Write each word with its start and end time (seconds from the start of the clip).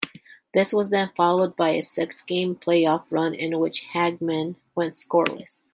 This 0.55 0.73
was 0.73 0.89
then 0.89 1.11
followed 1.15 1.55
by 1.55 1.73
a 1.73 1.83
six-game 1.83 2.55
playoff 2.55 3.03
run 3.11 3.35
in 3.35 3.59
which 3.59 3.85
Hagman 3.93 4.55
went 4.73 4.95
scoreless. 4.95 5.65